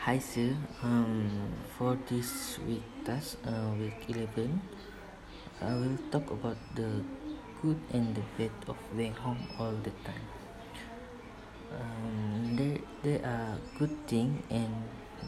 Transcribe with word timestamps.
Hi 0.00 0.16
sir, 0.16 0.56
um, 0.80 1.28
for 1.76 1.92
this 2.08 2.56
week 2.64 2.80
task, 3.04 3.36
uh, 3.44 3.68
week 3.76 4.00
11, 4.08 4.48
I 5.60 5.76
will 5.76 6.00
talk 6.08 6.24
about 6.32 6.56
the 6.72 7.04
good 7.60 7.76
and 7.92 8.16
the 8.16 8.24
bad 8.40 8.48
of 8.64 8.80
being 8.96 9.12
home 9.12 9.44
all 9.60 9.76
the 9.84 9.92
time. 10.00 10.24
Um, 11.68 12.56
there, 12.56 12.80
there 13.04 13.20
are 13.28 13.60
good 13.76 13.92
things 14.08 14.40
and 14.48 14.72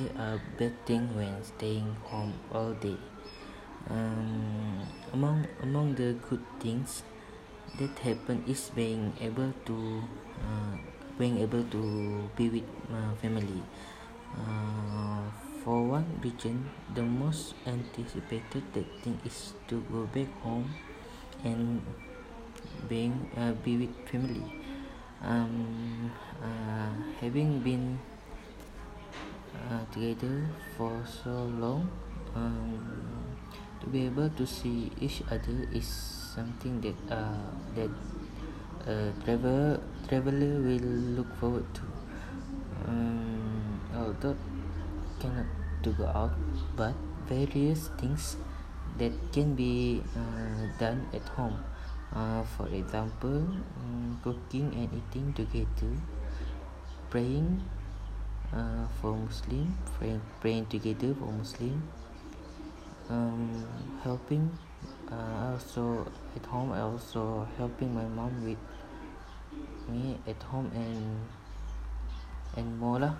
there 0.00 0.16
are 0.16 0.40
bad 0.56 0.72
things 0.88 1.12
when 1.12 1.44
staying 1.44 1.92
home 2.08 2.32
all 2.48 2.72
day. 2.72 2.96
Um, 3.92 4.80
among 5.12 5.44
among 5.60 5.92
the 6.00 6.16
good 6.24 6.40
things 6.64 7.04
that 7.76 7.92
happen 8.00 8.40
is 8.48 8.72
being 8.72 9.12
able 9.20 9.52
to 9.68 9.76
uh, 10.40 10.72
being 11.20 11.36
able 11.44 11.68
to 11.68 11.84
be 12.32 12.48
with 12.48 12.68
my 12.88 13.12
family. 13.20 13.60
Uh, 14.34 15.22
for 15.62 15.86
one 15.86 16.06
region, 16.22 16.68
the 16.94 17.02
most 17.02 17.54
anticipated 17.66 18.62
thing 19.02 19.18
is 19.24 19.54
to 19.68 19.80
go 19.90 20.04
back 20.12 20.28
home 20.42 20.68
and 21.44 21.80
being 22.88 23.30
uh, 23.36 23.52
be 23.64 23.76
with 23.76 23.94
family. 24.08 24.44
Um, 25.22 26.10
uh, 26.42 26.92
having 27.20 27.60
been 27.60 27.98
uh, 29.56 29.84
together 29.92 30.50
for 30.76 31.00
so 31.06 31.48
long, 31.56 31.88
um, 32.34 32.84
to 33.80 33.86
be 33.86 34.06
able 34.06 34.28
to 34.30 34.46
see 34.46 34.90
each 35.00 35.22
other 35.30 35.68
is 35.72 35.86
something 35.86 36.80
that 36.80 36.96
uh, 37.08 37.48
that 37.74 37.90
a 38.86 39.12
travel 39.24 39.80
traveler 40.08 40.60
will 40.60 40.90
look 41.16 41.30
forward 41.40 41.64
to. 41.74 41.82
Um, 42.88 43.23
although 44.04 44.36
cannot 45.20 45.48
to 45.84 45.90
go 45.92 46.06
out, 46.12 46.32
but 46.76 46.94
various 47.28 47.88
things 48.00 48.36
that 48.98 49.12
can 49.32 49.54
be 49.54 50.02
uh, 50.16 50.68
done 50.78 51.06
at 51.12 51.24
home. 51.36 51.56
Uh, 52.14 52.42
for 52.56 52.68
example, 52.68 53.42
um, 53.80 54.20
cooking 54.22 54.70
and 54.72 54.88
eating 54.92 55.32
together, 55.32 55.92
praying 57.10 57.60
uh, 58.52 58.86
for 59.00 59.16
Muslim, 59.16 59.76
praying, 59.98 60.22
praying 60.40 60.66
together 60.66 61.14
for 61.14 61.32
Muslim, 61.32 61.82
um, 63.10 63.66
helping. 64.02 64.50
Uh, 65.10 65.52
also 65.52 66.06
at 66.34 66.44
home, 66.46 66.72
I 66.72 66.80
also 66.80 67.46
helping 67.58 67.94
my 67.94 68.04
mom 68.04 68.44
with 68.44 68.58
me 69.88 70.16
at 70.26 70.40
home 70.42 70.70
and 70.74 71.20
and 72.56 72.78
more 72.78 72.98
lah 72.98 73.14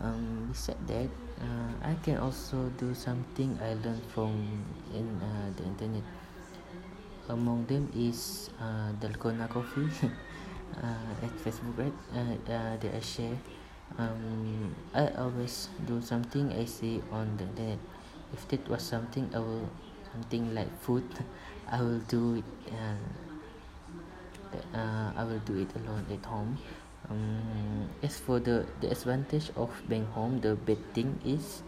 um 0.00 0.48
beside 0.50 0.80
that 0.86 1.10
uh, 1.42 1.72
I 1.82 1.94
can 2.02 2.18
also 2.18 2.70
do 2.78 2.94
something 2.94 3.58
I 3.60 3.74
learned 3.74 4.06
from 4.14 4.64
in 4.94 5.20
uh, 5.20 5.50
the 5.56 5.64
internet. 5.64 6.04
Among 7.28 7.66
them 7.66 7.90
is 7.94 8.50
uh, 8.60 8.92
Dalgona 9.00 9.48
Coffee. 9.48 9.88
Uh, 10.72 11.12
at 11.20 11.28
Facebook 11.36 11.76
right? 11.76 11.92
Uh, 12.16 12.32
uh, 12.48 12.72
that 12.80 12.94
I 12.96 13.00
share. 13.04 13.36
Um, 13.98 14.74
I 14.94 15.12
always 15.20 15.68
do 15.84 16.00
something 16.00 16.48
I 16.48 16.64
see 16.64 17.02
on 17.12 17.36
the 17.36 17.44
internet. 17.44 17.76
If 18.32 18.48
that 18.48 18.64
was 18.72 18.80
something 18.80 19.28
I 19.36 19.38
will 19.38 19.68
something 20.12 20.54
like 20.54 20.68
food 20.80 21.04
I 21.68 21.80
will 21.80 22.00
do 22.08 22.36
it 22.36 22.44
uh, 22.72 22.96
uh, 24.76 25.12
I 25.16 25.24
will 25.24 25.40
do 25.40 25.56
it 25.56 25.68
alone 25.76 26.06
at 26.12 26.24
home 26.24 26.58
um, 27.10 27.88
as 28.02 28.18
for 28.18 28.38
the 28.38 28.66
the 28.80 28.90
advantage 28.90 29.50
of 29.56 29.70
being 29.88 30.06
home 30.14 30.40
the 30.40 30.54
bad 30.54 30.78
thing 30.94 31.18
is 31.24 31.62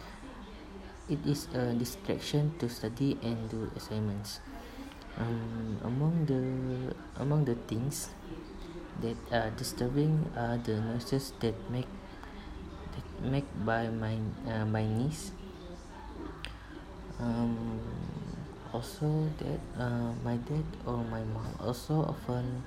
it 1.08 1.20
is 1.26 1.48
a 1.52 1.74
distraction 1.74 2.52
to 2.58 2.68
study 2.68 3.18
and 3.22 3.36
do 3.50 3.70
assignments. 3.76 4.40
Um, 5.18 5.78
among 5.84 6.26
the 6.26 6.42
among 7.22 7.44
the 7.44 7.54
things 7.70 8.10
that 8.98 9.14
are 9.30 9.50
disturbing 9.54 10.26
are 10.34 10.58
the 10.58 10.80
noises 10.80 11.32
that 11.38 11.54
make 11.70 11.86
that 12.90 13.06
make 13.22 13.46
by 13.62 13.86
my 13.94 14.18
uh, 14.48 14.66
my 14.66 14.82
niece 14.82 15.30
um, 17.20 17.78
also 18.72 19.30
that 19.38 19.62
uh, 19.78 20.10
my 20.26 20.34
dad 20.50 20.66
or 20.82 20.98
my 21.06 21.22
mom 21.30 21.46
also 21.62 22.10
often 22.10 22.64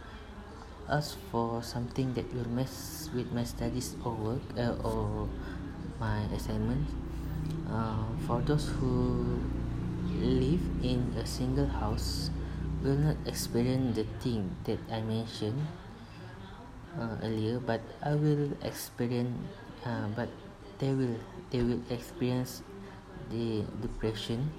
ask 0.90 1.18
for 1.32 1.62
something 1.64 2.14
that 2.14 2.28
will 2.34 2.48
mess 2.50 3.10
with 3.14 3.32
my 3.32 3.44
studies 3.44 3.96
or 4.04 4.14
work 4.14 4.44
uh, 4.58 4.76
or 4.84 5.28
my 6.00 6.24
assignment. 6.34 6.88
Uh, 7.70 8.04
for 8.26 8.42
those 8.42 8.68
who 8.80 9.40
live 10.20 10.62
in 10.84 11.14
a 11.20 11.26
single 11.26 11.68
house 11.68 12.32
will 12.82 12.96
not 12.96 13.18
experience 13.26 13.96
the 13.96 14.06
thing 14.24 14.50
that 14.64 14.80
I 14.92 15.02
mentioned 15.02 15.60
uh, 16.98 17.16
earlier 17.24 17.60
but 17.60 17.82
I 18.02 18.16
will 18.16 18.52
experience 18.64 19.36
uh, 19.86 20.08
but 20.16 20.30
they 20.80 20.94
will 20.94 21.18
they 21.52 21.62
will 21.62 21.82
experience 21.90 22.62
the 23.30 23.64
depression 23.82 24.50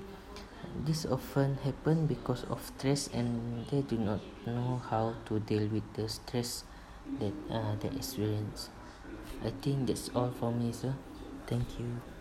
this 0.84 1.06
often 1.06 1.56
happen 1.64 2.06
because 2.06 2.44
of 2.44 2.62
stress 2.64 3.08
and 3.08 3.66
they 3.70 3.82
do 3.82 3.98
not 3.98 4.20
know 4.46 4.80
how 4.90 5.14
to 5.26 5.40
deal 5.40 5.66
with 5.68 5.84
the 5.94 6.08
stress 6.08 6.64
that 7.20 7.32
uh, 7.50 7.74
they 7.80 7.88
experience. 7.88 8.70
I 9.44 9.50
think 9.62 9.86
that's 9.86 10.10
all 10.14 10.30
for 10.30 10.50
me 10.52 10.72
sir. 10.72 10.94
Thank 11.46 11.78
you 11.78 12.17